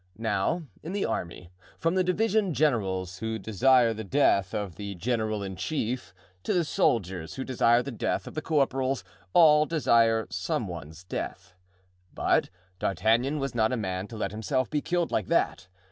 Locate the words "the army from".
0.93-1.93